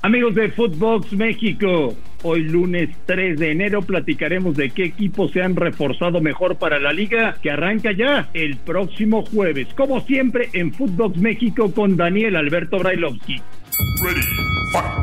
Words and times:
Amigos 0.00 0.36
de 0.36 0.48
Footbox 0.50 1.12
México, 1.14 1.96
hoy 2.22 2.44
lunes 2.44 2.90
3 3.06 3.36
de 3.36 3.50
enero 3.50 3.82
platicaremos 3.82 4.56
de 4.56 4.70
qué 4.70 4.84
equipos 4.84 5.32
se 5.32 5.42
han 5.42 5.56
reforzado 5.56 6.20
mejor 6.20 6.56
para 6.56 6.78
la 6.78 6.92
liga 6.92 7.34
que 7.42 7.50
arranca 7.50 7.90
ya 7.90 8.28
el 8.32 8.56
próximo 8.58 9.24
jueves, 9.24 9.66
como 9.76 10.00
siempre 10.02 10.50
en 10.52 10.72
Footbox 10.72 11.18
México 11.18 11.72
con 11.72 11.96
Daniel 11.96 12.36
Alberto 12.36 12.78
Brailovsky. 12.78 13.42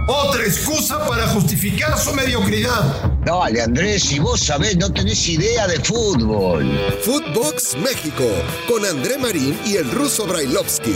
Otra 0.08 0.44
excusa 0.44 1.06
para 1.08 1.24
justificar 1.28 1.98
su 1.98 2.14
mediocridad. 2.14 3.12
Dale, 3.26 3.62
Andrés, 3.62 4.04
si 4.04 4.20
vos 4.20 4.40
sabés, 4.40 4.78
no 4.78 4.92
tenés 4.94 5.28
idea 5.28 5.68
de 5.68 5.80
fútbol. 5.80 6.66
Footbox 7.02 7.76
México, 7.78 8.24
con 8.68 8.86
André 8.86 9.18
Marín 9.18 9.58
y 9.66 9.78
el 9.78 9.90
ruso 9.92 10.28
Brailovsky. 10.28 10.94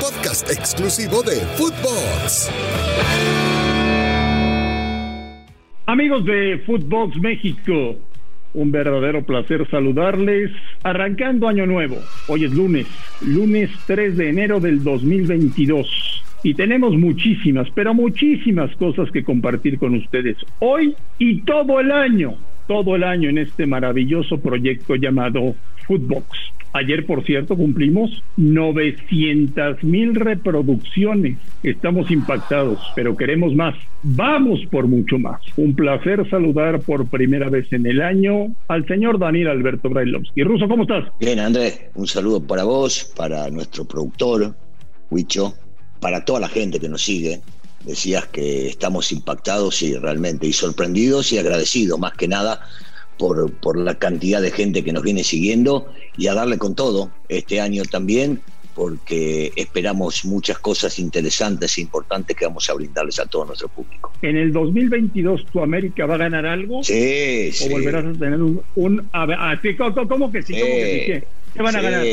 Podcast 0.00 0.50
exclusivo 0.50 1.22
de 1.22 1.36
Footbox. 1.56 2.50
Amigos 5.86 6.24
de 6.24 6.62
Footbox 6.66 7.16
México, 7.16 7.96
un 8.54 8.72
verdadero 8.72 9.24
placer 9.24 9.68
saludarles. 9.70 10.50
Arrancando 10.82 11.46
año 11.48 11.66
nuevo, 11.66 11.96
hoy 12.26 12.44
es 12.44 12.52
lunes, 12.52 12.86
lunes 13.20 13.70
3 13.86 14.16
de 14.16 14.28
enero 14.28 14.60
del 14.60 14.82
2022 14.82 16.24
y 16.42 16.54
tenemos 16.54 16.96
muchísimas, 16.96 17.68
pero 17.74 17.94
muchísimas 17.94 18.74
cosas 18.76 19.10
que 19.10 19.24
compartir 19.24 19.78
con 19.78 19.94
ustedes 19.94 20.36
hoy 20.60 20.94
y 21.18 21.42
todo 21.42 21.80
el 21.80 21.92
año, 21.92 22.34
todo 22.66 22.96
el 22.96 23.04
año 23.04 23.28
en 23.28 23.38
este 23.38 23.66
maravilloso 23.66 24.38
proyecto 24.38 24.96
llamado 24.96 25.54
Footbox. 25.86 26.38
Ayer, 26.72 27.04
por 27.04 27.24
cierto, 27.24 27.56
cumplimos 27.56 28.22
900 28.36 29.82
mil 29.82 30.14
reproducciones. 30.14 31.36
Estamos 31.64 32.12
impactados, 32.12 32.78
pero 32.94 33.16
queremos 33.16 33.54
más. 33.56 33.74
Vamos 34.04 34.60
por 34.70 34.86
mucho 34.86 35.18
más. 35.18 35.40
Un 35.56 35.74
placer 35.74 36.28
saludar 36.30 36.80
por 36.80 37.08
primera 37.08 37.50
vez 37.50 37.72
en 37.72 37.86
el 37.86 38.00
año 38.00 38.54
al 38.68 38.86
señor 38.86 39.18
Daniel 39.18 39.48
Alberto 39.48 39.88
Brailovsky. 39.88 40.44
Ruso, 40.44 40.68
¿cómo 40.68 40.82
estás? 40.82 41.06
Bien, 41.18 41.40
Andrés. 41.40 41.90
Un 41.96 42.06
saludo 42.06 42.40
para 42.40 42.62
vos, 42.62 43.12
para 43.16 43.50
nuestro 43.50 43.84
productor, 43.84 44.54
Huicho, 45.10 45.54
para 46.00 46.24
toda 46.24 46.40
la 46.40 46.48
gente 46.48 46.80
que 46.80 46.88
nos 46.88 47.02
sigue, 47.02 47.40
decías 47.84 48.26
que 48.26 48.68
estamos 48.68 49.12
impactados 49.12 49.82
y 49.82 49.96
realmente 49.96 50.46
y 50.46 50.52
sorprendidos 50.52 51.32
y 51.32 51.38
agradecidos 51.38 51.98
más 51.98 52.14
que 52.14 52.28
nada 52.28 52.60
por, 53.18 53.52
por 53.52 53.78
la 53.78 53.94
cantidad 53.94 54.40
de 54.40 54.50
gente 54.50 54.82
que 54.82 54.92
nos 54.92 55.02
viene 55.02 55.24
siguiendo 55.24 55.86
y 56.16 56.26
a 56.26 56.34
darle 56.34 56.58
con 56.58 56.74
todo 56.74 57.10
este 57.28 57.60
año 57.60 57.84
también 57.84 58.40
porque 58.74 59.52
esperamos 59.56 60.24
muchas 60.24 60.58
cosas 60.58 60.98
interesantes 60.98 61.76
e 61.76 61.82
importantes 61.82 62.36
que 62.36 62.46
vamos 62.46 62.70
a 62.70 62.74
brindarles 62.74 63.18
a 63.18 63.26
todo 63.26 63.44
nuestro 63.44 63.68
público. 63.68 64.12
¿En 64.22 64.36
el 64.36 64.52
2022 64.52 65.46
tu 65.52 65.60
América 65.60 66.06
va 66.06 66.14
a 66.14 66.18
ganar 66.18 66.46
algo? 66.46 66.82
Sí, 66.82 67.50
¿O 67.62 67.68
volverás 67.68 68.06
a 68.06 68.12
tener 68.18 68.40
un... 68.40 68.62
un 68.76 69.08
a 69.12 69.26
ver, 69.26 69.38
¿cómo, 69.76 70.32
que 70.32 70.42
sí? 70.42 70.54
¿Cómo 70.54 70.64
que 70.64 71.00
sí? 71.00 71.12
¿Qué 71.12 71.24
van 71.58 71.76
a 71.76 71.80
ganar? 71.80 72.04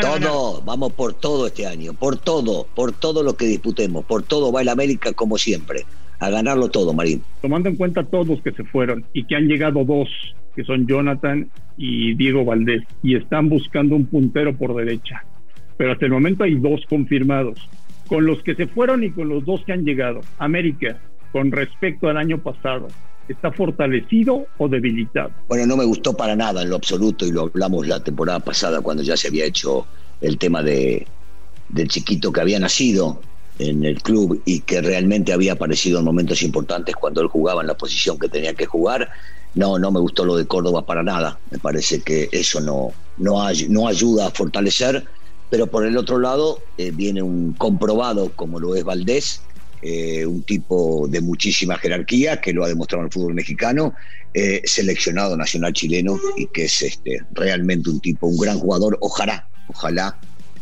todo, 0.00 0.62
vamos 0.62 0.92
por 0.92 1.14
todo 1.14 1.46
este 1.46 1.66
año, 1.66 1.92
por 1.94 2.18
todo, 2.18 2.66
por 2.74 2.92
todo 2.92 3.22
lo 3.22 3.36
que 3.36 3.46
disputemos, 3.46 4.04
por 4.04 4.22
todo 4.22 4.52
va 4.52 4.62
el 4.62 4.68
América 4.68 5.12
como 5.12 5.38
siempre, 5.38 5.84
a 6.18 6.30
ganarlo 6.30 6.68
todo, 6.68 6.92
Marín. 6.92 7.22
Tomando 7.40 7.68
en 7.68 7.76
cuenta 7.76 8.04
todos 8.04 8.26
los 8.26 8.42
que 8.42 8.52
se 8.52 8.64
fueron 8.64 9.04
y 9.12 9.24
que 9.24 9.36
han 9.36 9.46
llegado 9.46 9.84
dos, 9.84 10.08
que 10.54 10.64
son 10.64 10.86
Jonathan 10.86 11.50
y 11.76 12.14
Diego 12.14 12.44
Valdés, 12.44 12.82
y 13.02 13.16
están 13.16 13.48
buscando 13.48 13.96
un 13.96 14.06
puntero 14.06 14.56
por 14.56 14.74
derecha. 14.74 15.24
Pero 15.76 15.92
hasta 15.92 16.04
el 16.04 16.12
momento 16.12 16.44
hay 16.44 16.54
dos 16.56 16.82
confirmados. 16.88 17.58
Con 18.06 18.26
los 18.26 18.42
que 18.42 18.54
se 18.54 18.66
fueron 18.66 19.04
y 19.04 19.10
con 19.10 19.28
los 19.28 19.44
dos 19.44 19.64
que 19.64 19.72
han 19.72 19.84
llegado. 19.84 20.20
América, 20.38 21.00
con 21.32 21.50
respecto 21.50 22.08
al 22.08 22.18
año 22.18 22.38
pasado, 22.38 22.88
¿Está 23.32 23.50
fortalecido 23.50 24.46
o 24.58 24.68
debilitado? 24.68 25.30
Bueno, 25.48 25.66
no 25.66 25.76
me 25.76 25.84
gustó 25.84 26.14
para 26.14 26.36
nada 26.36 26.62
en 26.62 26.68
lo 26.68 26.76
absoluto 26.76 27.24
y 27.24 27.32
lo 27.32 27.42
hablamos 27.42 27.86
la 27.86 28.02
temporada 28.04 28.40
pasada 28.40 28.82
cuando 28.82 29.02
ya 29.02 29.16
se 29.16 29.28
había 29.28 29.46
hecho 29.46 29.86
el 30.20 30.36
tema 30.36 30.62
de, 30.62 31.06
del 31.70 31.88
chiquito 31.88 32.30
que 32.30 32.42
había 32.42 32.60
nacido 32.60 33.20
en 33.58 33.84
el 33.84 34.02
club 34.02 34.42
y 34.44 34.60
que 34.60 34.82
realmente 34.82 35.32
había 35.32 35.54
aparecido 35.54 35.98
en 35.98 36.04
momentos 36.04 36.42
importantes 36.42 36.94
cuando 36.94 37.22
él 37.22 37.28
jugaba 37.28 37.62
en 37.62 37.68
la 37.68 37.74
posición 37.74 38.18
que 38.18 38.28
tenía 38.28 38.52
que 38.52 38.66
jugar. 38.66 39.08
No, 39.54 39.78
no 39.78 39.90
me 39.90 40.00
gustó 40.00 40.24
lo 40.24 40.36
de 40.36 40.46
Córdoba 40.46 40.84
para 40.84 41.02
nada. 41.02 41.38
Me 41.50 41.58
parece 41.58 42.02
que 42.02 42.28
eso 42.32 42.60
no, 42.60 42.92
no, 43.16 43.38
no 43.68 43.88
ayuda 43.88 44.26
a 44.26 44.30
fortalecer. 44.30 45.06
Pero 45.48 45.66
por 45.66 45.86
el 45.86 45.96
otro 45.96 46.18
lado 46.18 46.60
eh, 46.78 46.90
viene 46.92 47.22
un 47.22 47.52
comprobado 47.52 48.30
como 48.36 48.58
lo 48.58 48.74
es 48.74 48.84
Valdés, 48.84 49.42
eh, 49.82 50.24
un 50.24 50.42
tipo 50.44 51.08
de 51.08 51.20
muchísima 51.20 51.76
jerarquía 51.76 52.40
que 52.40 52.52
lo 52.52 52.64
ha 52.64 52.68
demostrado 52.68 53.02
en 53.02 53.06
el 53.06 53.12
fútbol 53.12 53.34
mexicano, 53.34 53.94
eh, 54.32 54.62
seleccionado 54.64 55.36
nacional 55.36 55.72
chileno 55.72 56.18
y 56.36 56.46
que 56.46 56.66
es 56.66 56.82
este, 56.82 57.20
realmente 57.32 57.90
un 57.90 58.00
tipo, 58.00 58.28
un 58.28 58.38
gran 58.38 58.58
jugador. 58.58 58.96
Ojalá, 59.00 59.48
ojalá 59.68 60.18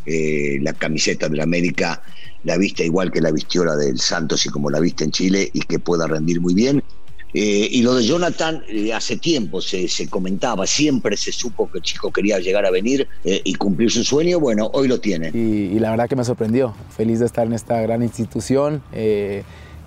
eh, 0.07 0.59
la 0.63 0.73
camiseta 0.73 1.29
de 1.29 1.37
la 1.37 1.43
América 1.43 2.03
la 2.45 2.57
vista 2.57 2.83
igual 2.83 3.13
que 3.13 3.21
la 3.21 3.31
vistió 3.31 3.65
la 3.65 3.77
del 3.77 4.01
Santos 4.01 4.47
y 4.47 4.49
como 4.49 4.71
la 4.71 4.81
viste 4.81 5.05
en 5.05 5.11
Chile 5.11 5.51
y 5.53 5.61
que 5.61 5.79
pueda 5.79 6.07
rendir 6.07 6.41
muy 6.41 6.55
bien 6.55 6.83
eh, 7.33 7.69
y 7.71 7.83
lo 7.83 7.95
de 7.95 8.05
Jonathan, 8.05 8.63
eh, 8.69 8.93
hace 8.93 9.17
tiempo 9.17 9.61
se, 9.61 9.89
comentaba, 10.09 10.67
siempre 10.67 11.17
se 11.17 11.33
supo 11.33 11.71
que 11.71 11.79
el 11.79 11.85
chico 11.85 12.11
quería 12.11 12.39
llegar 12.39 12.67
a 12.67 12.71
venir 12.71 13.07
eh, 13.25 13.41
y 13.45 13.55
cumplir 13.55 13.91
su 13.91 14.05
sueño. 14.05 14.41
Bueno, 14.41 14.71
hoy 14.73 14.89
lo 14.89 15.01
tiene. 15.01 15.29
Y, 15.29 15.79
la 15.79 15.91
verdad 15.91 16.09
que 16.09 16.17
me 16.17 16.25
sorprendió. 16.25 16.75
Feliz 16.97 17.21
de 17.21 17.27
estar 17.27 17.47
en 17.47 17.53
esta 17.53 17.81
gran 17.81 18.03
institución. 18.03 18.83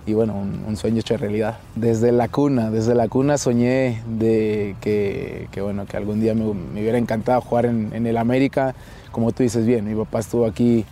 y 0.06 0.14
bueno, 0.14 0.36
un, 0.36 0.78
sueño 0.78 1.00
hecho 1.00 1.18
realidad. 1.18 1.60
Desde 1.76 2.12
la 2.12 2.28
cuna, 2.28 2.72
desde 2.72 2.96
la 2.96 3.08
cuna 3.08 3.38
soñé 3.38 4.02
de 4.18 4.76
que, 4.82 5.48
bueno, 5.62 5.86
que 5.86 5.98
algún 5.98 6.22
día 6.22 6.34
me, 6.34 6.46
hubiera 6.46 6.98
encantado 6.98 7.42
jugar 7.42 7.66
en, 7.66 7.92
en 7.94 8.08
el 8.08 8.18
América. 8.18 8.76
Como 9.12 9.32
tú 9.32 9.44
dices 9.44 9.66
bien, 9.66 9.86
mi 9.86 9.96
papá 9.96 10.20
estuvo 10.20 10.46
aquí 10.46 10.86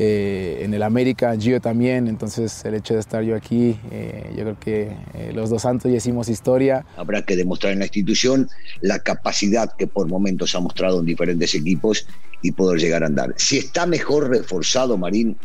eh, 0.00 0.60
en 0.62 0.72
el 0.74 0.84
América, 0.84 1.36
Gio 1.36 1.60
también, 1.60 2.06
entonces 2.06 2.64
el 2.64 2.74
hecho 2.74 2.94
de 2.94 3.00
estar 3.00 3.24
yo 3.24 3.34
aquí, 3.34 3.76
eh, 3.90 4.30
yo 4.36 4.44
creo 4.44 4.60
que 4.60 4.82
eh, 5.14 5.32
los 5.34 5.50
dos 5.50 5.62
santos 5.62 5.90
ya 5.90 5.96
hicimos 5.96 6.28
historia. 6.28 6.86
Habrá 6.96 7.22
que 7.22 7.34
demostrar 7.34 7.72
en 7.72 7.80
la 7.80 7.86
institución 7.86 8.48
la 8.80 9.00
capacidad 9.00 9.72
que 9.76 9.88
por 9.88 10.06
momentos 10.06 10.54
ha 10.54 10.60
mostrado 10.60 11.00
en 11.00 11.06
diferentes 11.06 11.52
equipos 11.52 12.06
y 12.42 12.52
poder 12.52 12.78
llegar 12.78 13.02
a 13.02 13.06
andar. 13.06 13.34
Si 13.38 13.58
está 13.58 13.86
mejor 13.86 14.30
reforzado, 14.30 14.96
Marín, 14.96 15.36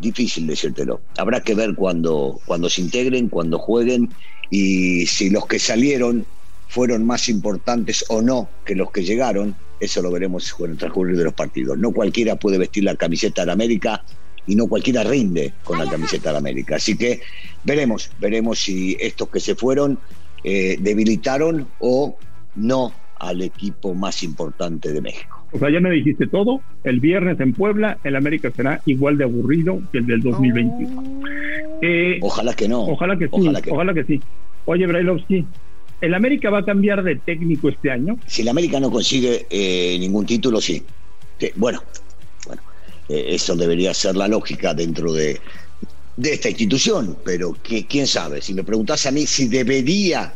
difícil 0.00 0.46
decírtelo. 0.46 1.02
Habrá 1.18 1.42
que 1.42 1.54
ver 1.54 1.74
cuando, 1.74 2.40
cuando 2.46 2.70
se 2.70 2.80
integren, 2.80 3.28
cuando 3.28 3.58
jueguen 3.58 4.08
y 4.48 5.04
si 5.08 5.28
los 5.28 5.44
que 5.44 5.58
salieron 5.58 6.24
fueron 6.68 7.04
más 7.04 7.28
importantes 7.28 8.02
o 8.08 8.22
no 8.22 8.48
que 8.64 8.74
los 8.74 8.90
que 8.92 9.04
llegaron 9.04 9.54
eso 9.80 10.02
lo 10.02 10.10
veremos 10.10 10.54
en 10.60 10.72
el 10.72 10.76
transcurrir 10.76 11.16
de 11.16 11.24
los 11.24 11.34
partidos. 11.34 11.78
No 11.78 11.92
cualquiera 11.92 12.36
puede 12.36 12.58
vestir 12.58 12.84
la 12.84 12.94
camiseta 12.94 13.42
de 13.42 13.46
la 13.46 13.52
América 13.54 14.04
y 14.46 14.54
no 14.54 14.66
cualquiera 14.66 15.02
rinde 15.04 15.54
con 15.64 15.78
la 15.78 15.90
camiseta 15.90 16.28
de 16.28 16.32
la 16.34 16.38
América. 16.38 16.76
Así 16.76 16.96
que 16.96 17.20
veremos, 17.64 18.10
veremos 18.20 18.58
si 18.58 18.96
estos 19.00 19.28
que 19.28 19.40
se 19.40 19.54
fueron 19.54 19.98
eh, 20.44 20.76
debilitaron 20.80 21.66
o 21.78 22.16
no 22.56 22.92
al 23.18 23.42
equipo 23.42 23.94
más 23.94 24.22
importante 24.22 24.92
de 24.92 25.00
México. 25.00 25.44
O 25.52 25.58
sea, 25.58 25.70
ya 25.70 25.80
me 25.80 25.90
dijiste 25.90 26.26
todo. 26.26 26.60
El 26.84 27.00
viernes 27.00 27.38
en 27.40 27.52
Puebla, 27.52 27.98
el 28.04 28.16
América 28.16 28.50
será 28.50 28.80
igual 28.86 29.18
de 29.18 29.24
aburrido 29.24 29.80
que 29.92 29.98
el 29.98 30.06
del 30.06 30.20
2021. 30.22 31.22
Eh, 31.82 32.18
ojalá 32.22 32.54
que 32.54 32.68
no. 32.68 32.82
Ojalá 32.84 33.18
que 33.18 33.26
sí. 33.26 33.32
Ojalá 33.70 33.94
que, 33.94 34.04
sí. 34.04 34.20
Oye, 34.64 34.86
Brailovsky, 34.86 35.46
¿El 36.00 36.14
América 36.14 36.50
va 36.50 36.60
a 36.60 36.64
cambiar 36.64 37.02
de 37.02 37.16
técnico 37.16 37.68
este 37.68 37.90
año? 37.90 38.18
Si 38.26 38.42
el 38.42 38.48
América 38.48 38.80
no 38.80 38.90
consigue 38.90 39.46
eh, 39.50 39.98
ningún 39.98 40.24
título, 40.24 40.60
sí. 40.60 40.82
Bueno, 41.56 41.82
bueno 42.46 42.62
eh, 43.08 43.26
eso 43.28 43.54
debería 43.54 43.92
ser 43.92 44.16
la 44.16 44.28
lógica 44.28 44.72
dentro 44.72 45.12
de, 45.12 45.40
de 46.16 46.32
esta 46.32 46.48
institución, 46.48 47.18
pero 47.24 47.56
que, 47.62 47.86
quién 47.86 48.06
sabe. 48.06 48.40
Si 48.40 48.54
me 48.54 48.64
preguntas 48.64 49.04
a 49.06 49.10
mí 49.10 49.26
si 49.26 49.48
debería 49.48 50.34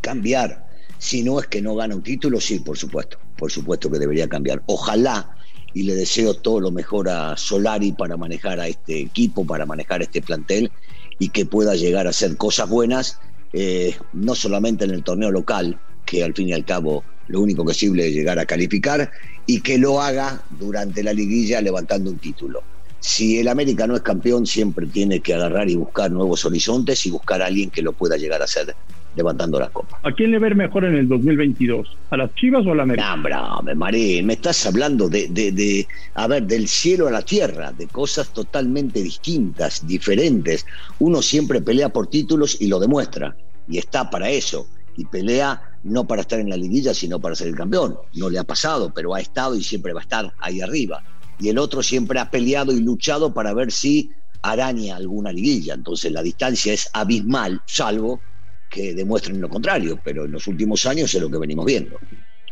cambiar, 0.00 0.66
si 0.98 1.22
no 1.22 1.40
es 1.40 1.46
que 1.46 1.62
no 1.62 1.74
gana 1.74 1.94
un 1.94 2.02
título, 2.02 2.40
sí, 2.40 2.60
por 2.60 2.76
supuesto, 2.76 3.18
por 3.36 3.50
supuesto 3.50 3.90
que 3.90 3.98
debería 3.98 4.28
cambiar. 4.28 4.62
Ojalá 4.66 5.34
y 5.72 5.82
le 5.82 5.94
deseo 5.94 6.34
todo 6.34 6.60
lo 6.60 6.70
mejor 6.70 7.08
a 7.08 7.36
Solari 7.36 7.92
para 7.92 8.16
manejar 8.16 8.60
a 8.60 8.68
este 8.68 9.00
equipo, 9.00 9.46
para 9.46 9.64
manejar 9.64 10.02
este 10.02 10.20
plantel 10.20 10.70
y 11.18 11.30
que 11.30 11.46
pueda 11.46 11.74
llegar 11.74 12.06
a 12.06 12.10
hacer 12.10 12.36
cosas 12.36 12.68
buenas 12.68 13.18
eh, 13.52 13.96
no 14.12 14.34
solamente 14.34 14.84
en 14.84 14.90
el 14.90 15.02
torneo 15.02 15.30
local, 15.30 15.78
que 16.04 16.24
al 16.24 16.34
fin 16.34 16.48
y 16.48 16.52
al 16.52 16.64
cabo 16.64 17.04
lo 17.28 17.40
único 17.40 17.64
que 17.64 17.74
sirve 17.74 18.08
es 18.08 18.14
llegar 18.14 18.38
a 18.38 18.46
calificar, 18.46 19.10
y 19.46 19.60
que 19.60 19.78
lo 19.78 20.00
haga 20.00 20.42
durante 20.50 21.02
la 21.02 21.12
liguilla 21.12 21.60
levantando 21.60 22.10
un 22.10 22.18
título. 22.18 22.62
si 23.00 23.38
el 23.38 23.48
América 23.48 23.86
no 23.86 23.94
es 23.94 24.02
campeón, 24.02 24.44
siempre 24.44 24.86
tiene 24.86 25.20
que 25.20 25.32
agarrar 25.32 25.70
y 25.70 25.76
buscar 25.76 26.10
nuevos 26.10 26.44
horizontes 26.44 27.06
y 27.06 27.10
buscar 27.10 27.40
a 27.42 27.46
alguien 27.46 27.70
que 27.70 27.80
lo 27.80 27.92
pueda 27.92 28.16
llegar 28.16 28.42
a 28.42 28.46
ser 28.46 28.74
levantando 29.14 29.58
la 29.58 29.68
copa. 29.68 29.98
¿A 30.02 30.12
quién 30.12 30.30
le 30.30 30.38
ver 30.38 30.54
mejor 30.54 30.84
en 30.84 30.94
el 30.94 31.08
2022? 31.08 31.96
¿A 32.10 32.16
las 32.16 32.34
Chivas 32.34 32.66
o 32.66 32.72
a 32.72 32.76
la 32.76 32.82
América? 32.84 33.16
No, 33.16 33.74
Marín, 33.74 34.26
me 34.26 34.34
estás 34.34 34.66
hablando 34.66 35.08
de, 35.08 35.28
de, 35.28 35.52
de, 35.52 35.86
a 36.14 36.26
ver, 36.26 36.44
del 36.44 36.68
cielo 36.68 37.08
a 37.08 37.10
la 37.10 37.22
tierra, 37.22 37.72
de 37.72 37.86
cosas 37.88 38.32
totalmente 38.32 39.02
distintas, 39.02 39.86
diferentes. 39.86 40.66
Uno 40.98 41.22
siempre 41.22 41.60
pelea 41.60 41.88
por 41.88 42.08
títulos 42.08 42.60
y 42.60 42.68
lo 42.68 42.78
demuestra, 42.78 43.36
y 43.68 43.78
está 43.78 44.08
para 44.10 44.30
eso, 44.30 44.68
y 44.96 45.04
pelea 45.04 45.62
no 45.84 46.06
para 46.06 46.22
estar 46.22 46.40
en 46.40 46.50
la 46.50 46.56
liguilla, 46.56 46.94
sino 46.94 47.20
para 47.20 47.34
ser 47.34 47.48
el 47.48 47.56
campeón. 47.56 47.96
No 48.14 48.30
le 48.30 48.38
ha 48.38 48.44
pasado, 48.44 48.92
pero 48.94 49.14
ha 49.14 49.20
estado 49.20 49.54
y 49.54 49.62
siempre 49.62 49.92
va 49.92 50.00
a 50.00 50.02
estar 50.02 50.34
ahí 50.40 50.60
arriba. 50.60 51.02
Y 51.38 51.48
el 51.48 51.58
otro 51.58 51.82
siempre 51.82 52.18
ha 52.18 52.30
peleado 52.30 52.72
y 52.72 52.80
luchado 52.80 53.32
para 53.32 53.54
ver 53.54 53.70
si 53.70 54.10
araña 54.42 54.96
alguna 54.96 55.32
liguilla. 55.32 55.74
Entonces 55.74 56.12
la 56.12 56.22
distancia 56.22 56.72
es 56.72 56.88
abismal, 56.92 57.62
salvo 57.66 58.20
que 58.68 58.94
demuestren 58.94 59.40
lo 59.40 59.48
contrario, 59.48 59.98
pero 60.02 60.24
en 60.24 60.32
los 60.32 60.46
últimos 60.46 60.84
años 60.86 61.14
es 61.14 61.20
lo 61.20 61.30
que 61.30 61.38
venimos 61.38 61.66
viendo. 61.66 61.98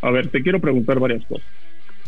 A 0.02 0.10
ver, 0.10 0.28
te 0.28 0.42
quiero 0.42 0.60
preguntar 0.60 0.98
varias 0.98 1.24
cosas. 1.26 1.46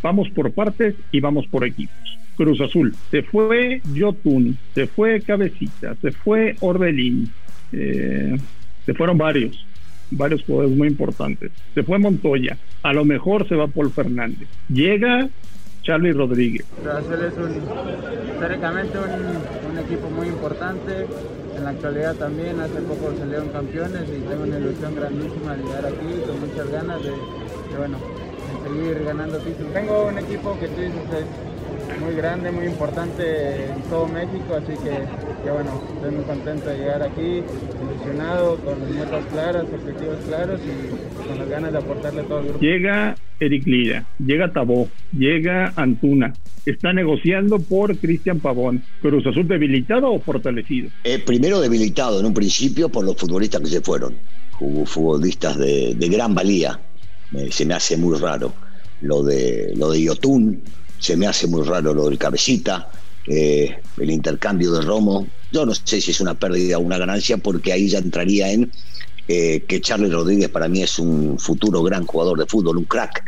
Vamos 0.01 0.29
por 0.29 0.51
partes 0.51 0.95
y 1.11 1.19
vamos 1.19 1.47
por 1.47 1.65
equipos. 1.65 1.95
Cruz 2.35 2.61
Azul, 2.61 2.95
se 3.11 3.21
fue 3.21 3.81
Jotun, 3.97 4.57
se 4.73 4.87
fue 4.87 5.19
Cabecita, 5.19 5.95
se 6.01 6.11
fue 6.11 6.55
Orbelín, 6.61 7.29
eh, 7.73 8.37
se 8.85 8.93
fueron 8.93 9.17
varios, 9.17 9.65
varios 10.09 10.43
jugadores 10.43 10.77
muy 10.77 10.87
importantes. 10.87 11.51
Se 11.75 11.83
fue 11.83 11.99
Montoya, 11.99 12.57
a 12.81 12.93
lo 12.93 13.03
mejor 13.03 13.45
se 13.49 13.55
va 13.55 13.67
Paul 13.67 13.91
Fernández. 13.91 14.47
Llega 14.69 15.27
Charlie 15.83 16.13
Rodríguez. 16.13 16.65
Cruz 16.81 16.93
Azul 16.93 17.25
es 17.25 17.33
un, 17.37 18.31
históricamente 18.31 18.97
un, 18.97 19.71
un 19.71 19.77
equipo 19.79 20.09
muy 20.09 20.27
importante, 20.27 21.07
en 21.59 21.65
la 21.65 21.71
actualidad 21.71 22.15
también, 22.15 22.59
hace 22.59 22.81
poco 22.81 23.13
salieron 23.17 23.49
campeones 23.49 24.03
y 24.07 24.21
tengo 24.27 24.43
una 24.43 24.57
ilusión 24.57 24.95
grandísima 24.95 25.55
de 25.55 25.63
llegar 25.63 25.85
aquí 25.85 26.21
con 26.25 26.39
muchas 26.39 26.71
ganas 26.71 27.03
de, 27.03 27.11
bueno, 27.77 27.97
seguir 28.63 29.03
ganando 29.03 29.37
títulos. 29.39 29.73
Tengo 29.73 30.07
un 30.07 30.17
equipo 30.17 30.57
que 30.59 30.67
tú 30.69 30.81
dices 30.81 31.25
es 31.89 32.01
muy 32.01 32.15
grande, 32.15 32.51
muy 32.51 32.65
importante 32.65 33.65
en 33.65 33.81
todo 33.89 34.07
México, 34.07 34.55
así 34.55 34.73
que, 34.83 35.03
que 35.43 35.51
bueno, 35.51 35.81
estoy 35.95 36.11
muy 36.11 36.23
contento 36.23 36.69
de 36.69 36.77
llegar 36.77 37.03
aquí, 37.03 37.43
ilusionado, 37.81 38.57
con 38.57 38.79
las 38.79 38.89
metas 38.89 39.25
claras, 39.31 39.63
objetivos 39.63 40.17
claros 40.27 40.61
y 40.61 41.27
con 41.27 41.39
las 41.39 41.49
ganas 41.49 41.71
de 41.71 41.77
aportarle 41.77 42.23
todo 42.23 42.39
el 42.39 42.45
grupo. 42.45 42.59
Llega 42.59 43.15
Eric 43.39 43.65
Lira, 43.65 44.05
llega 44.19 44.51
Tabó, 44.51 44.87
llega 45.11 45.73
Antuna, 45.75 46.33
está 46.71 46.93
negociando 46.93 47.59
por 47.59 47.97
Cristian 47.97 48.39
Pavón. 48.39 48.83
¿Cruz 49.01 49.25
Azul 49.25 49.47
debilitado 49.47 50.11
o 50.11 50.19
fortalecido? 50.19 50.89
Eh, 51.03 51.19
primero 51.19 51.59
debilitado 51.59 52.19
en 52.19 52.25
un 52.25 52.33
principio 52.33 52.89
por 52.89 53.05
los 53.05 53.15
futbolistas 53.15 53.61
que 53.61 53.67
se 53.67 53.81
fueron. 53.81 54.15
Futbolistas 54.85 55.57
de, 55.57 55.95
gran 55.99 56.35
valía. 56.35 56.79
se 57.49 57.65
me 57.65 57.73
hace 57.73 57.95
muy 57.95 58.17
raro 58.19 58.53
lo 59.01 59.23
de 59.23 59.73
lo 59.75 59.91
de 59.91 60.01
Yotun, 60.01 60.61
se 60.97 61.15
me 61.15 61.27
hace 61.27 61.47
muy 61.47 61.65
raro 61.65 61.93
lo 61.93 62.09
del 62.09 62.17
Cabecita, 62.17 62.89
eh, 63.27 63.79
el 63.97 64.09
intercambio 64.09 64.73
de 64.73 64.81
Romo. 64.81 65.27
Yo 65.51 65.65
no 65.65 65.73
sé 65.73 66.01
si 66.01 66.11
es 66.11 66.21
una 66.21 66.33
pérdida 66.33 66.77
o 66.77 66.81
una 66.81 66.97
ganancia 66.97 67.37
porque 67.37 67.71
ahí 67.71 67.87
ya 67.87 67.99
entraría 67.99 68.51
en 68.51 68.71
eh, 69.27 69.63
que 69.67 69.81
Charlie 69.81 70.09
Rodríguez 70.09 70.49
para 70.49 70.67
mí 70.67 70.81
es 70.81 70.99
un 70.99 71.39
futuro 71.39 71.81
gran 71.83 72.05
jugador 72.05 72.39
de 72.39 72.45
fútbol, 72.45 72.77
un 72.77 72.85
crack 72.85 73.23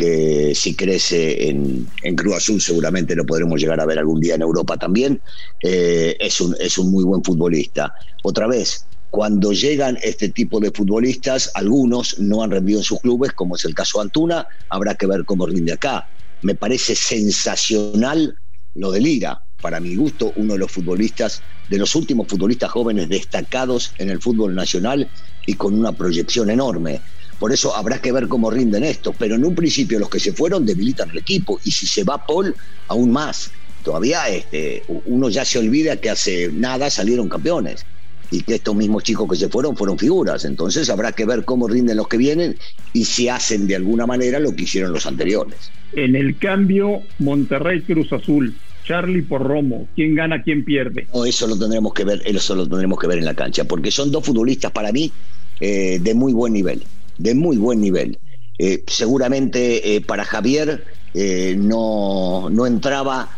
que 0.00 0.54
si 0.54 0.74
crece 0.74 1.50
en, 1.50 1.86
en, 2.02 2.16
Cruz 2.16 2.36
Azul 2.36 2.58
seguramente 2.58 3.14
lo 3.14 3.26
podremos 3.26 3.60
llegar 3.60 3.78
a 3.80 3.84
ver 3.84 3.98
algún 3.98 4.18
día 4.18 4.34
en 4.34 4.40
Europa 4.40 4.78
también. 4.78 5.20
Eh, 5.62 6.16
es, 6.18 6.40
un, 6.40 6.56
es 6.58 6.78
un 6.78 6.90
muy 6.90 7.04
buen 7.04 7.22
futbolista. 7.22 7.92
Otra 8.22 8.46
vez, 8.46 8.86
cuando 9.10 9.52
llegan 9.52 9.98
este 10.02 10.30
tipo 10.30 10.58
de 10.58 10.70
futbolistas, 10.70 11.50
algunos 11.52 12.18
no 12.18 12.42
han 12.42 12.50
rendido 12.50 12.78
en 12.78 12.84
sus 12.84 12.98
clubes, 13.00 13.32
como 13.32 13.56
es 13.56 13.64
el 13.66 13.74
caso 13.74 13.98
de 13.98 14.04
Antuna, 14.04 14.46
habrá 14.70 14.94
que 14.94 15.06
ver 15.06 15.26
cómo 15.26 15.46
rinde 15.46 15.74
acá. 15.74 16.08
Me 16.40 16.54
parece 16.54 16.94
sensacional 16.94 18.34
lo 18.76 18.92
de 18.92 19.00
Lira, 19.02 19.42
para 19.60 19.80
mi 19.80 19.96
gusto, 19.96 20.32
uno 20.36 20.54
de 20.54 20.60
los 20.60 20.72
futbolistas, 20.72 21.42
de 21.68 21.76
los 21.76 21.94
últimos 21.94 22.26
futbolistas 22.26 22.70
jóvenes 22.70 23.10
destacados 23.10 23.92
en 23.98 24.08
el 24.08 24.22
fútbol 24.22 24.54
nacional 24.54 25.10
y 25.44 25.52
con 25.56 25.78
una 25.78 25.92
proyección 25.92 26.48
enorme. 26.48 27.02
Por 27.40 27.54
eso 27.54 27.74
habrá 27.74 28.02
que 28.02 28.12
ver 28.12 28.28
cómo 28.28 28.50
rinden 28.50 28.84
estos. 28.84 29.16
Pero 29.18 29.34
en 29.34 29.44
un 29.46 29.54
principio 29.54 29.98
los 29.98 30.10
que 30.10 30.20
se 30.20 30.34
fueron 30.34 30.66
debilitan 30.66 31.08
el 31.08 31.18
equipo. 31.18 31.58
Y 31.64 31.70
si 31.70 31.86
se 31.86 32.04
va 32.04 32.24
Paul, 32.24 32.54
aún 32.86 33.10
más. 33.10 33.50
Todavía 33.82 34.28
este, 34.28 34.84
uno 34.86 35.30
ya 35.30 35.42
se 35.46 35.58
olvida 35.58 35.96
que 35.96 36.10
hace 36.10 36.50
nada 36.52 36.90
salieron 36.90 37.30
campeones. 37.30 37.86
Y 38.30 38.42
que 38.42 38.56
estos 38.56 38.76
mismos 38.76 39.04
chicos 39.04 39.26
que 39.26 39.36
se 39.36 39.48
fueron 39.48 39.74
fueron 39.74 39.98
figuras. 39.98 40.44
Entonces 40.44 40.90
habrá 40.90 41.12
que 41.12 41.24
ver 41.24 41.46
cómo 41.46 41.66
rinden 41.66 41.96
los 41.96 42.08
que 42.08 42.18
vienen 42.18 42.58
y 42.92 43.06
si 43.06 43.30
hacen 43.30 43.66
de 43.66 43.74
alguna 43.74 44.06
manera 44.06 44.38
lo 44.38 44.54
que 44.54 44.64
hicieron 44.64 44.92
los 44.92 45.06
anteriores. 45.06 45.72
En 45.94 46.14
el 46.16 46.38
cambio, 46.38 47.00
Monterrey 47.18 47.80
Cruz 47.82 48.12
Azul. 48.12 48.54
Charlie 48.84 49.22
por 49.22 49.42
Romo, 49.42 49.88
quién 49.94 50.14
gana, 50.14 50.42
quién 50.42 50.64
pierde. 50.64 51.06
No, 51.14 51.24
eso 51.24 51.46
lo 51.46 51.56
tendremos 51.56 51.92
que 51.94 52.02
ver, 52.02 52.22
eso 52.24 52.54
lo 52.56 52.66
tendremos 52.66 52.98
que 52.98 53.06
ver 53.06 53.18
en 53.18 53.24
la 53.24 53.34
cancha, 53.34 53.64
porque 53.64 53.90
son 53.90 54.10
dos 54.10 54.24
futbolistas 54.24 54.72
para 54.72 54.90
mí 54.90 55.12
eh, 55.60 55.98
de 56.00 56.14
muy 56.14 56.32
buen 56.32 56.52
nivel 56.52 56.82
de 57.20 57.34
muy 57.34 57.58
buen 57.58 57.80
nivel. 57.80 58.18
Eh, 58.58 58.82
seguramente 58.86 59.94
eh, 59.94 60.00
para 60.00 60.24
Javier 60.24 60.84
eh, 61.14 61.54
no, 61.58 62.48
no, 62.50 62.66
entraba 62.66 63.36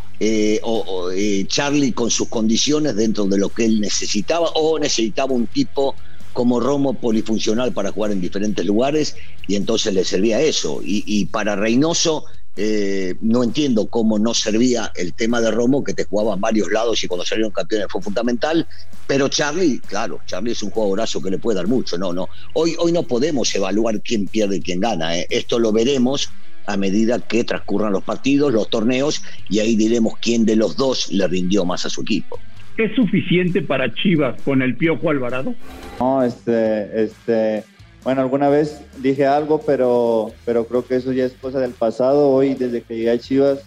o, 0.63 1.11
Charlie 1.49 1.93
con 1.93 2.09
sus 2.09 2.29
condiciones 2.29 2.95
dentro 2.95 3.27
de 3.27 3.39
lo 3.39 3.51
que 3.51 3.65
él 3.65 3.81
necesitaba 3.81 4.51
o 4.55 4.79
necesitaba 4.79 5.33
un 5.33 5.49
tipo 5.49 5.97
como 6.33 6.61
Romo 6.61 7.01
polifuncional 7.01 7.73
para 7.73 7.91
jugar 7.91 8.13
en 8.13 8.21
diferentes 8.21 8.65
lugares 8.65 9.17
y 9.49 9.57
entonces 9.57 9.93
le 9.93 10.05
servía 10.05 10.41
eso. 10.41 10.81
Y, 10.81 11.03
y 11.07 11.27
para 11.27 11.57
Reynoso 11.57 12.25
eh, 12.57 13.15
no 13.23 13.43
entiendo 13.43 13.87
cómo 13.87 14.19
no 14.19 14.35
servía 14.35 14.93
el 14.95 15.15
tema 15.15 15.41
de 15.41 15.51
Romo, 15.51 15.83
que 15.83 15.95
te 15.95 16.05
jugaba 16.05 16.35
a 16.35 16.37
varios 16.37 16.71
lados 16.71 17.03
y 17.03 17.09
cuando 17.09 17.25
salieron 17.25 17.51
campeones 17.51 17.89
fue 17.91 18.03
fundamental. 18.03 18.67
Pero 19.07 19.29
Charlie, 19.29 19.81
claro, 19.81 20.21
Charlie 20.27 20.53
es 20.53 20.63
un 20.63 20.71
jugadorazo 20.71 21.23
que 21.23 21.31
le 21.31 21.39
puede 21.39 21.57
dar 21.57 21.67
mucho. 21.67 21.97
No, 21.97 22.13
no. 22.13 22.29
Hoy, 22.55 22.77
hoy 22.79 22.93
no 22.93 23.05
podemos 23.05 23.55
evaluar 23.55 24.01
quién 24.03 24.27
pierde 24.27 24.57
y 24.57 24.61
quién 24.61 24.81
gana. 24.81 25.17
¿eh? 25.17 25.27
Esto 25.31 25.59
lo 25.59 25.73
veremos 25.73 26.31
a 26.67 26.77
medida 26.77 27.19
que 27.19 27.45
transcurran 27.45 27.93
los 27.93 28.05
partidos, 28.05 28.53
los 28.53 28.71
torneos, 28.71 29.23
y 29.49 29.59
ahí 29.59 29.75
diremos 29.75 30.15
quién 30.21 30.45
de 30.45 30.57
los 30.57 30.77
dos 30.77 31.11
le 31.11 31.27
rindió 31.27 31.65
más 31.65 31.87
a 31.87 31.91
su 31.91 32.03
equipo. 32.03 32.39
¿Es 32.77 32.95
suficiente 32.95 33.63
para 33.63 33.93
Chivas 33.93 34.41
con 34.43 34.63
el 34.63 34.77
Piojo 34.77 35.11
Alvarado? 35.11 35.55
No, 36.01 36.23
este, 36.23 37.05
este, 37.05 37.65
bueno, 38.05 38.21
alguna 38.21 38.49
vez 38.49 38.81
dije 38.99 39.27
algo, 39.27 39.61
pero, 39.61 40.33
pero 40.45 40.67
creo 40.67 40.85
que 40.85 40.97
eso 40.97 41.13
ya 41.13 41.25
es 41.25 41.33
cosa 41.35 41.61
del 41.61 41.73
pasado. 41.73 42.31
Hoy, 42.31 42.55
desde 42.55 42.83
que 42.83 42.97
llegué 42.97 43.11
a 43.11 43.19
Chivas, 43.19 43.61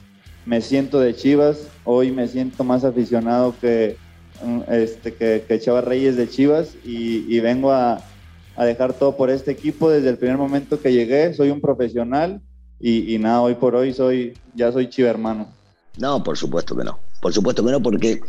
me 0.46 0.62
siento 0.62 1.00
de 1.00 1.16
Chivas. 1.16 1.68
Hoy 1.86 2.12
me 2.12 2.28
siento 2.28 2.64
más 2.64 2.84
aficionado 2.84 3.56
que, 3.62 3.98
mm, 4.44 4.62
este, 4.70 5.14
que, 5.14 5.60
Chava 5.60 5.82
Reyes 5.82 6.18
de 6.18 6.30
Chivas 6.30 6.76
y, 6.84 7.40
vengo 7.40 7.72
a, 7.72 8.02
a, 8.58 8.66
dejar 8.66 8.94
todo 8.94 9.16
por 9.16 9.30
este 9.30 9.52
equipo 9.52 9.90
desde 9.90 10.10
el 10.10 10.18
primer 10.18 10.38
momento 10.38 10.82
que 10.82 10.92
llegué. 10.92 11.34
Soy 11.34 11.50
un 11.50 11.62
profesional 11.62 12.42
y, 12.80 13.16
y 13.16 13.18
nada, 13.20 13.42
hoy 13.42 13.56
por 13.56 13.76
hoy 13.76 13.94
soy, 13.94 14.38
ya 14.54 14.72
soy 14.72 14.90
Chiva 14.90 15.10
hermano. 15.10 15.48
No, 15.98 16.22
por 16.24 16.38
supuesto 16.38 16.76
que 16.76 16.84
no. 16.84 17.00
Por 17.22 17.34
supuesto 17.34 17.64
que 17.66 17.72
no, 17.72 17.82
porque 17.82 18.20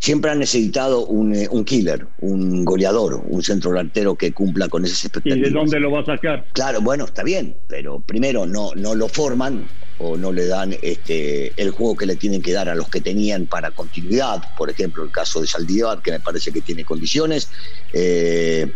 siempre 0.00 0.30
han 0.30 0.38
necesitado 0.38 1.06
un, 1.06 1.34
eh, 1.34 1.46
un, 1.50 1.64
killer, 1.64 2.06
un 2.18 2.64
goleador, 2.64 3.22
un 3.28 3.42
centro 3.42 3.70
delantero 3.70 4.16
que 4.16 4.32
cumpla 4.32 4.68
con 4.68 4.84
esas 4.84 5.04
expectativas. 5.04 5.38
¿Y 5.38 5.42
de 5.42 5.50
dónde 5.50 5.78
lo 5.78 5.92
va 5.92 6.00
a 6.00 6.06
sacar? 6.06 6.46
Claro, 6.52 6.80
bueno, 6.80 7.04
está 7.04 7.22
bien, 7.22 7.56
pero 7.68 8.00
primero 8.00 8.46
no, 8.46 8.72
no 8.74 8.94
lo 8.94 9.08
forman 9.08 9.68
o 9.98 10.16
no 10.16 10.32
le 10.32 10.46
dan 10.46 10.74
este, 10.80 11.52
el 11.60 11.70
juego 11.70 11.94
que 11.94 12.06
le 12.06 12.16
tienen 12.16 12.40
que 12.40 12.52
dar 12.52 12.70
a 12.70 12.74
los 12.74 12.88
que 12.88 13.02
tenían 13.02 13.46
para 13.46 13.70
continuidad. 13.72 14.42
Por 14.56 14.70
ejemplo, 14.70 15.04
el 15.04 15.10
caso 15.10 15.42
de 15.42 15.46
Saldívar, 15.46 16.00
que 16.00 16.12
me 16.12 16.20
parece 16.20 16.50
que 16.50 16.62
tiene 16.62 16.84
condiciones. 16.84 17.50
Eh, 17.92 18.72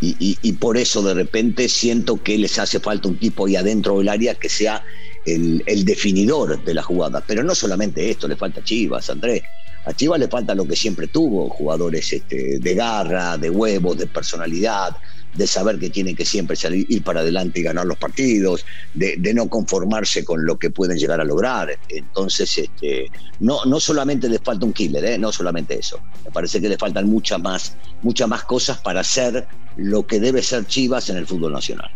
y, 0.00 0.16
y, 0.18 0.38
y, 0.42 0.52
por 0.54 0.76
eso 0.76 1.00
de 1.02 1.14
repente 1.14 1.68
siento 1.70 2.22
que 2.22 2.36
les 2.36 2.58
hace 2.58 2.80
falta 2.80 3.08
un 3.08 3.16
tipo 3.16 3.46
ahí 3.46 3.56
adentro 3.56 3.98
del 3.98 4.10
área 4.10 4.34
que 4.34 4.50
sea 4.50 4.82
el, 5.24 5.62
el 5.64 5.84
definidor 5.84 6.62
de 6.62 6.74
la 6.74 6.82
jugada. 6.82 7.24
Pero 7.26 7.44
no 7.44 7.54
solamente 7.54 8.10
esto, 8.10 8.26
le 8.26 8.36
falta 8.36 8.62
Chivas, 8.62 9.08
Andrés. 9.08 9.42
A 9.86 9.92
Chivas 9.92 10.18
le 10.18 10.26
falta 10.26 10.52
lo 10.52 10.66
que 10.66 10.74
siempre 10.74 11.06
tuvo, 11.06 11.48
jugadores 11.48 12.12
este, 12.12 12.58
de 12.58 12.74
garra, 12.74 13.38
de 13.38 13.48
huevos, 13.48 13.96
de 13.96 14.08
personalidad, 14.08 14.96
de 15.32 15.46
saber 15.46 15.78
que 15.78 15.90
tienen 15.90 16.16
que 16.16 16.24
siempre 16.24 16.56
salir, 16.56 16.86
ir 16.88 17.04
para 17.04 17.20
adelante 17.20 17.60
y 17.60 17.62
ganar 17.62 17.86
los 17.86 17.96
partidos, 17.96 18.66
de, 18.94 19.16
no 19.32 19.48
conformarse 19.48 20.24
con 20.24 20.44
lo 20.44 20.58
que 20.58 20.70
pueden 20.70 20.98
llegar 20.98 21.20
a 21.20 21.24
lograr. 21.24 21.78
Entonces, 21.88 22.58
este, 22.58 23.12
no, 23.38 23.64
no 23.64 23.78
solamente 23.78 24.28
le 24.28 24.40
falta 24.40 24.66
un 24.66 24.72
killer, 24.72 25.04
¿eh? 25.04 25.18
no 25.18 25.30
solamente 25.30 25.78
eso. 25.78 26.00
Me 26.24 26.32
parece 26.32 26.60
que 26.60 26.68
le 26.68 26.78
faltan 26.78 27.08
muchas 27.08 27.40
más, 27.40 27.76
muchas 28.02 28.28
más 28.28 28.42
cosas 28.42 28.78
para 28.78 29.04
ser 29.04 29.46
lo 29.76 30.04
que 30.04 30.18
debe 30.18 30.42
ser 30.42 30.66
Chivas 30.66 31.10
en 31.10 31.16
el 31.18 31.28
fútbol 31.28 31.52
nacional. 31.52 31.90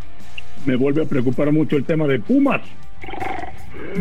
Me 0.65 0.77
vuelve 0.77 1.03
a 1.03 1.05
preocupar 1.05 1.51
mucho 1.51 1.75
el 1.75 1.83
tema 1.83 2.07
de 2.07 2.19
Pumas. 2.19 2.61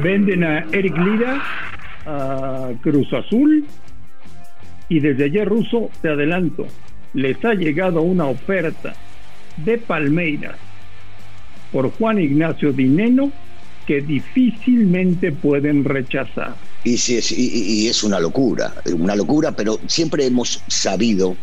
Venden 0.01 0.45
a 0.45 0.61
Eric 0.71 0.97
Lira 0.97 1.43
a 2.07 2.71
Cruz 2.83 3.13
Azul 3.13 3.67
y 4.89 5.01
desde 5.01 5.25
ayer 5.25 5.49
ruso 5.49 5.91
te 6.03 6.09
adelanto, 6.09 6.67
les 7.15 7.43
ha 7.45 7.55
llegado 7.55 8.03
una 8.03 8.27
oferta 8.27 8.95
de 9.57 9.79
Palmeiras 9.79 10.57
por 11.73 11.91
Juan 11.93 12.19
Ignacio 12.19 12.73
Dineno 12.73 13.33
que 13.87 14.01
difícilmente 14.01 15.33
pueden 15.33 15.85
rechazar. 15.85 16.55
Y, 16.85 16.97
sí, 16.97 17.17
es, 17.17 17.33
y, 17.33 17.89
es 17.89 18.03
una 18.03 18.19
locura, 18.21 18.73
una 18.95 19.15
locura, 19.15 19.53
pero 19.53 19.79
siempre 19.87 20.27
hemos 20.27 20.63
sabido 20.69 21.37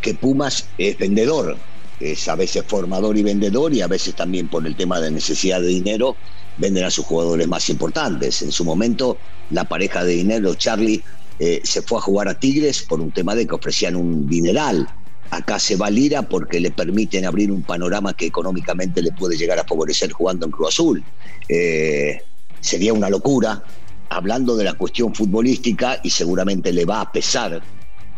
que 0.00 0.14
Pumas 0.14 0.68
es 0.78 0.96
vendedor, 0.98 1.56
es 2.00 2.28
a 2.28 2.34
veces 2.34 2.64
formador 2.66 3.16
y 3.18 3.22
vendedor 3.22 3.74
y 3.74 3.82
a 3.82 3.86
veces 3.86 4.14
también 4.14 4.48
por 4.48 4.66
el 4.66 4.74
tema 4.74 5.00
de 5.00 5.10
necesidad 5.10 5.60
de 5.60 5.68
dinero 5.68 6.16
venden 6.60 6.84
a 6.84 6.90
sus 6.90 7.06
jugadores 7.06 7.48
más 7.48 7.68
importantes. 7.70 8.42
En 8.42 8.52
su 8.52 8.64
momento 8.64 9.16
la 9.50 9.64
pareja 9.64 10.04
de 10.04 10.12
dinero, 10.12 10.54
Charlie, 10.54 11.02
eh, 11.38 11.60
se 11.64 11.82
fue 11.82 11.98
a 11.98 12.02
jugar 12.02 12.28
a 12.28 12.38
Tigres 12.38 12.82
por 12.82 13.00
un 13.00 13.10
tema 13.10 13.34
de 13.34 13.46
que 13.46 13.54
ofrecían 13.54 13.96
un 13.96 14.28
dineral. 14.28 14.86
Acá 15.30 15.58
se 15.58 15.76
va 15.76 15.88
Lira 15.90 16.22
porque 16.22 16.60
le 16.60 16.70
permiten 16.70 17.24
abrir 17.24 17.50
un 17.50 17.62
panorama 17.62 18.14
que 18.14 18.26
económicamente 18.26 19.00
le 19.00 19.12
puede 19.12 19.36
llegar 19.36 19.58
a 19.58 19.64
favorecer 19.64 20.12
jugando 20.12 20.44
en 20.44 20.52
Cruz 20.52 20.68
Azul. 20.68 21.02
Eh, 21.48 22.20
sería 22.60 22.92
una 22.92 23.08
locura, 23.08 23.62
hablando 24.10 24.56
de 24.56 24.64
la 24.64 24.74
cuestión 24.74 25.14
futbolística, 25.14 26.00
y 26.02 26.10
seguramente 26.10 26.72
le 26.72 26.84
va 26.84 27.00
a 27.00 27.10
pesar 27.10 27.62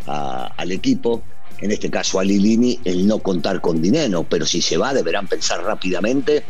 al 0.05 0.73
equipo, 0.73 1.23
en 1.61 1.71
este 1.71 1.89
caso 1.89 2.19
a 2.19 2.25
Lilini, 2.25 2.81
el 2.85 3.07
no 3.07 3.21
contar 3.21 3.61
con 3.61 3.81
dinero, 3.81 4.27
pero 4.29 4.45
si 4.45 4.61
se 4.61 4.77
va 4.77 4.93
deberán 4.93 5.29
pensar 5.29 5.63
rápidamente 5.63 6.43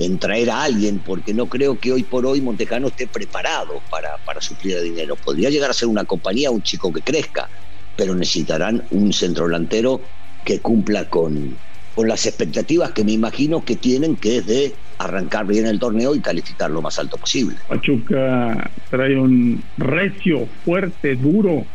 en 0.00 0.18
traer 0.18 0.50
a 0.50 0.62
alguien, 0.62 0.98
porque 0.98 1.34
no 1.34 1.46
creo 1.46 1.78
que 1.78 1.92
hoy 1.92 2.02
por 2.02 2.24
hoy 2.24 2.40
Montejano 2.40 2.88
esté 2.88 3.06
preparado 3.06 3.82
para, 3.90 4.16
para 4.24 4.40
suplir 4.40 4.78
el 4.78 4.84
dinero. 4.84 5.14
Podría 5.14 5.50
llegar 5.50 5.70
a 5.70 5.74
ser 5.74 5.88
una 5.88 6.04
compañía, 6.04 6.50
un 6.50 6.62
chico 6.62 6.90
que 6.90 7.02
crezca, 7.02 7.50
pero 7.96 8.14
necesitarán 8.14 8.82
un 8.90 9.12
centro 9.12 9.44
delantero 9.44 10.00
que 10.42 10.58
cumpla 10.60 11.04
con, 11.04 11.54
con 11.94 12.08
las 12.08 12.24
expectativas 12.24 12.92
que 12.92 13.04
me 13.04 13.12
imagino 13.12 13.62
que 13.62 13.76
tienen, 13.76 14.16
que 14.16 14.38
es 14.38 14.46
de 14.46 14.74
arrancar 14.96 15.46
bien 15.46 15.66
el 15.66 15.78
torneo 15.78 16.14
y 16.14 16.20
calificar 16.20 16.70
lo 16.70 16.80
más 16.80 16.98
alto 16.98 17.18
posible. 17.18 17.56
Pachuca 17.68 18.70
trae 18.88 19.18
un 19.18 19.62
recio, 19.76 20.46
fuerte, 20.64 21.14
duro 21.14 21.66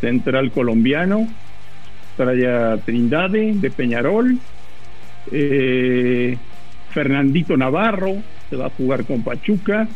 central 0.00 0.50
colombiano, 0.50 1.28
trae 2.16 2.48
a 2.48 2.78
Trindade 2.78 3.52
de 3.54 3.70
Peñarol, 3.70 4.38
eh, 5.30 6.36
Fernandito 6.94 7.56
Navarro 7.56 8.22
se 8.48 8.56
va 8.56 8.66
a 8.66 8.70
jugar 8.70 9.04
con 9.04 9.22
Pachuca, 9.22 9.88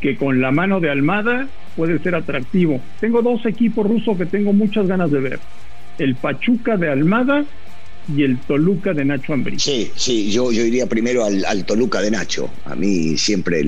que 0.00 0.16
con 0.16 0.40
la 0.40 0.50
mano 0.50 0.80
de 0.80 0.90
Almada 0.90 1.48
puede 1.76 1.98
ser 1.98 2.14
atractivo. 2.14 2.80
Tengo 2.98 3.20
dos 3.20 3.44
equipos 3.44 3.86
rusos 3.86 4.16
que 4.16 4.26
tengo 4.26 4.52
muchas 4.52 4.86
ganas 4.86 5.10
de 5.10 5.20
ver. 5.20 5.38
El 5.98 6.16
Pachuca 6.16 6.76
de 6.76 6.88
Almada 6.88 7.44
y 8.16 8.22
el 8.22 8.38
Toluca 8.38 8.94
de 8.94 9.04
Nacho 9.04 9.34
Ambrí. 9.34 9.58
Sí, 9.58 9.90
sí, 9.94 10.30
yo, 10.30 10.50
yo 10.50 10.64
iría 10.64 10.86
primero 10.86 11.24
al, 11.24 11.64
Toluca 11.66 12.00
de 12.00 12.10
Nacho. 12.10 12.50
A 12.64 12.74
mí 12.74 13.18
siempre 13.18 13.64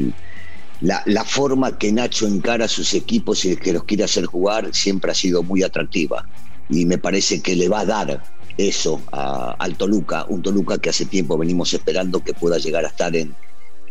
la, 0.80 1.02
la, 1.04 1.24
forma 1.24 1.76
que 1.76 1.92
Nacho 1.92 2.26
encara 2.26 2.64
a 2.64 2.68
sus 2.68 2.94
equipos 2.94 3.44
y 3.44 3.56
que 3.56 3.74
los 3.74 3.84
quiere 3.84 4.04
hacer 4.04 4.24
jugar 4.24 4.70
siempre 4.72 5.10
ha 5.10 5.14
sido 5.14 5.42
muy 5.42 5.62
atractiva. 5.62 6.26
Y 6.70 6.86
me 6.86 6.96
parece 6.96 7.42
que 7.42 7.54
le 7.54 7.68
va 7.68 7.80
a 7.80 7.84
dar 7.84 8.22
eso 8.68 9.02
al 9.12 9.76
Toluca, 9.76 10.26
un 10.28 10.42
Toluca 10.42 10.78
que 10.78 10.90
hace 10.90 11.06
tiempo 11.06 11.38
venimos 11.38 11.72
esperando 11.72 12.22
que 12.22 12.34
pueda 12.34 12.58
llegar 12.58 12.84
a 12.84 12.88
estar 12.88 13.14
en, 13.16 13.34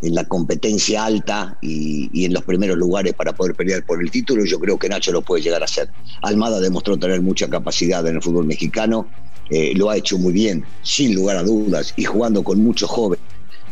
en 0.01 0.15
la 0.15 0.23
competencia 0.25 1.05
alta 1.05 1.57
y, 1.61 2.25
en 2.25 2.33
los 2.33 2.43
primeros 2.43 2.77
lugares 2.77 3.13
para 3.13 3.33
poder 3.33 3.55
pelear 3.55 3.85
por 3.85 4.01
el 4.01 4.09
título. 4.11 4.45
Yo 4.45 4.59
creo 4.59 4.77
que 4.77 4.89
Nacho 4.89 5.11
lo 5.11 5.21
puede 5.21 5.43
llegar 5.43 5.61
a 5.61 5.65
hacer. 5.65 5.89
Almada 6.21 6.59
demostró 6.59 6.97
tener 6.97 7.21
mucha 7.21 7.49
capacidad 7.49 8.05
en 8.07 8.15
el 8.15 8.21
fútbol 8.21 8.45
mexicano, 8.45 9.07
eh, 9.49 9.73
lo 9.75 9.89
ha 9.89 9.97
hecho 9.97 10.17
muy 10.17 10.31
bien, 10.31 10.63
sin 10.83 11.15
lugar 11.15 11.37
a 11.37 11.43
dudas, 11.43 11.93
y 11.97 12.03
jugando 12.03 12.43
con 12.43 12.63
muchos 12.63 12.89
jóvenes 12.89 13.25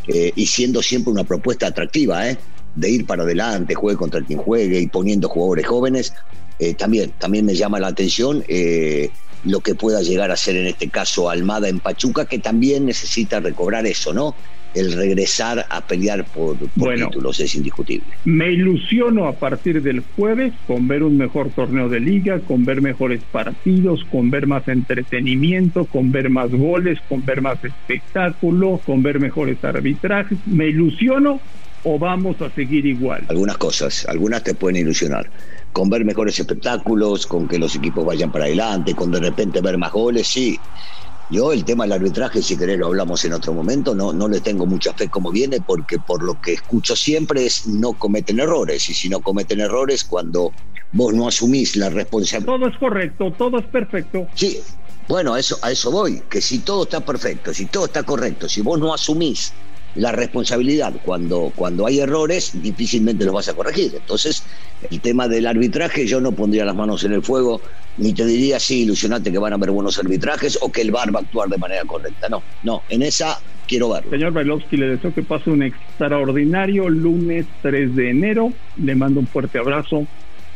eh, 0.07 0.31
y 0.35 0.45
siendo 0.47 0.81
siempre 0.81 1.11
una 1.11 1.23
propuesta 1.23 1.67
atractiva, 1.67 2.29
¿eh? 2.29 2.37
de 2.75 2.89
ir 2.89 3.05
para 3.05 3.23
adelante, 3.23 3.73
juegue 3.73 3.97
contra 3.97 4.21
quien 4.21 4.39
juegue 4.39 4.79
y 4.79 4.87
poniendo 4.87 5.29
jugadores 5.29 5.65
jóvenes. 5.65 6.13
también, 6.77 7.11
también 7.19 7.45
me 7.45 7.55
llama 7.55 7.79
la 7.79 7.87
atención 7.87 8.43
lo 9.47 9.61
que 9.61 9.75
pueda 9.75 10.01
llegar 10.01 10.31
a 10.31 10.35
ser 10.35 10.55
en 10.57 10.67
este 10.67 10.89
caso 10.89 11.29
Almada 11.29 11.69
en 11.69 11.79
Pachuca, 11.79 12.25
que 12.25 12.39
también 12.39 12.85
necesita 12.85 13.39
recobrar 13.39 13.85
eso, 13.85 14.13
¿no? 14.13 14.35
El 14.73 14.93
regresar 14.93 15.65
a 15.69 15.87
pelear 15.87 16.25
por, 16.25 16.57
títulos 16.57 17.39
es 17.39 17.55
indiscutible. 17.55 18.05
Me 18.25 18.51
ilusiono 18.51 19.27
a 19.27 19.33
partir 19.33 19.81
del 19.81 20.03
jueves 20.15 20.53
con 20.67 20.87
ver 20.87 21.03
un 21.03 21.17
mejor 21.17 21.49
torneo 21.51 21.89
de 21.89 21.99
liga, 21.99 22.39
con 22.41 22.63
ver 22.63 22.81
mejores 22.81 23.23
partidos, 23.31 24.03
con 24.11 24.29
ver 24.29 24.45
más 24.45 24.67
entretenimiento, 24.67 25.85
con 25.85 26.11
ver 26.11 26.29
más 26.29 26.51
goles, 26.51 26.99
con 27.09 27.25
ver 27.25 27.41
más 27.41 27.63
espectáculo, 27.63 28.79
con 28.85 29.01
ver 29.01 29.19
mejores 29.19 29.63
arbitrajes. 29.63 30.37
Me 30.45 30.67
ilusiono 30.67 31.39
o 31.83 31.97
vamos 31.97 32.39
a 32.41 32.49
seguir 32.51 32.85
igual? 32.85 33.23
Algunas 33.29 33.57
cosas, 33.57 34.05
algunas 34.07 34.43
te 34.43 34.53
pueden 34.53 34.81
ilusionar 34.81 35.27
con 35.77 35.91
ver 35.91 36.03
mejores 36.03 36.39
espectáculos, 36.39 37.27
con 37.27 37.47
que 37.47 37.59
los 37.59 37.75
equipos 37.75 38.03
vayan 38.03 38.31
para 38.31 38.45
adelante, 38.45 38.95
con 38.95 39.11
de 39.11 39.19
repente 39.19 39.61
ver 39.61 39.77
más 39.77 39.91
goles, 39.91 40.27
sí. 40.27 40.59
Yo 41.29 41.53
el 41.53 41.63
tema 41.65 41.83
del 41.83 41.91
arbitraje, 41.91 42.41
si 42.41 42.57
querés 42.57 42.79
lo 42.79 42.87
hablamos 42.87 43.23
en 43.25 43.33
otro 43.33 43.53
momento, 43.53 43.93
no, 43.93 44.11
no 44.11 44.27
le 44.27 44.41
tengo 44.41 44.65
mucha 44.65 44.91
fe 44.95 45.07
como 45.07 45.31
viene, 45.31 45.61
porque 45.61 45.99
por 45.99 46.23
lo 46.23 46.33
que 46.41 46.53
escucho 46.53 46.95
siempre 46.95 47.45
es 47.45 47.67
no 47.67 47.93
cometen 47.93 48.39
errores, 48.39 48.89
y 48.89 48.95
si 48.95 49.07
no 49.07 49.21
cometen 49.21 49.59
errores, 49.59 50.03
cuando 50.03 50.55
vos 50.93 51.13
no 51.13 51.27
asumís 51.27 51.75
la 51.75 51.91
responsabilidad... 51.91 52.55
Todo 52.55 52.69
es 52.69 52.77
correcto, 52.79 53.35
todo 53.37 53.59
es 53.59 53.67
perfecto. 53.67 54.27
Sí, 54.33 54.59
bueno, 55.07 55.35
a 55.35 55.39
eso, 55.39 55.59
a 55.61 55.69
eso 55.69 55.91
voy, 55.91 56.23
que 56.27 56.41
si 56.41 56.57
todo 56.57 56.85
está 56.85 57.01
perfecto, 57.01 57.53
si 57.53 57.67
todo 57.67 57.85
está 57.85 58.01
correcto, 58.01 58.49
si 58.49 58.61
vos 58.61 58.79
no 58.79 58.95
asumís 58.95 59.53
la 59.97 60.11
responsabilidad 60.11 60.93
cuando, 61.03 61.51
cuando 61.55 61.85
hay 61.87 61.99
errores, 61.99 62.61
difícilmente 62.61 63.25
los 63.25 63.33
vas 63.33 63.49
a 63.49 63.53
corregir. 63.53 63.93
Entonces, 63.95 64.47
el 64.89 65.01
tema 65.01 65.27
del 65.27 65.47
arbitraje, 65.47 66.05
yo 66.05 66.21
no 66.21 66.33
pondría 66.33 66.65
las 66.65 66.75
manos 66.75 67.03
en 67.03 67.13
el 67.13 67.23
fuego, 67.23 67.61
ni 67.97 68.13
te 68.13 68.25
diría, 68.25 68.59
sí, 68.59 68.83
ilusionate 68.83 69.31
que 69.31 69.39
van 69.39 69.53
a 69.53 69.55
haber 69.55 69.71
buenos 69.71 69.97
arbitrajes 69.97 70.57
o 70.61 70.71
que 70.71 70.81
el 70.81 70.91
VAR 70.91 71.13
va 71.13 71.19
a 71.19 71.23
actuar 71.23 71.49
de 71.49 71.57
manera 71.57 71.83
correcta. 71.85 72.27
No, 72.29 72.43
no, 72.61 72.83
en 72.89 73.01
esa 73.01 73.37
quiero 73.67 73.89
verlo. 73.89 74.11
Señor 74.11 74.33
Bailovsky, 74.33 74.77
le 74.77 74.87
deseo 74.87 75.13
que 75.13 75.23
pase 75.23 75.49
un 75.49 75.63
extraordinario 75.63 76.89
lunes 76.89 77.47
3 77.61 77.95
de 77.95 78.09
enero. 78.11 78.53
Le 78.77 78.95
mando 78.95 79.19
un 79.19 79.27
fuerte 79.27 79.57
abrazo 79.57 80.07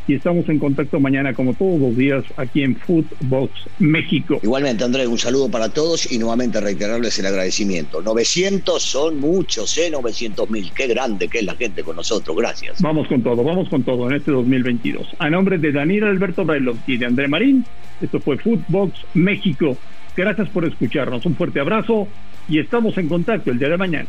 y 0.06 0.14
estamos 0.14 0.48
en 0.48 0.58
contacto 0.58 0.98
mañana 1.00 1.32
como 1.32 1.54
todos 1.54 1.80
los 1.80 1.96
días 1.96 2.24
aquí 2.36 2.62
en 2.62 2.76
Footbox 2.76 3.52
México. 3.78 4.40
Igualmente, 4.42 4.84
Andrés, 4.84 5.06
un 5.06 5.18
saludo 5.18 5.50
para 5.50 5.68
todos 5.68 6.10
y 6.10 6.18
nuevamente 6.18 6.60
reiterarles 6.60 7.18
el 7.18 7.26
agradecimiento. 7.26 8.02
900 8.02 8.82
son 8.82 9.20
muchos, 9.20 9.76
¿eh? 9.78 9.90
900 9.90 10.50
mil. 10.50 10.72
Qué 10.72 10.86
grande 10.88 11.28
que 11.28 11.38
es 11.38 11.44
la 11.44 11.54
gente 11.54 11.82
con 11.82 11.96
nosotros. 11.96 12.36
Gracias. 12.36 12.80
Vamos 12.82 13.06
con 13.08 13.22
todo, 13.22 13.42
vamos 13.44 13.68
con 13.68 13.82
todo 13.82 14.08
en 14.10 14.16
este 14.16 14.30
2022. 14.30 15.06
A 15.18 15.30
nombre 15.30 15.58
de 15.58 15.72
Daniel 15.72 16.04
Alberto 16.04 16.44
Brailovsky 16.44 16.94
y 16.94 16.96
de 16.98 17.06
André 17.06 17.28
Marín, 17.28 17.64
esto 18.00 18.20
fue 18.20 18.36
Footbox 18.38 18.94
México. 19.14 19.76
Gracias 20.16 20.48
por 20.48 20.64
escucharnos. 20.64 21.24
Un 21.24 21.36
fuerte 21.36 21.60
abrazo 21.60 22.08
y 22.48 22.58
estamos 22.58 22.98
en 22.98 23.08
contacto 23.08 23.50
el 23.50 23.58
día 23.58 23.68
de 23.68 23.76
mañana. 23.76 24.08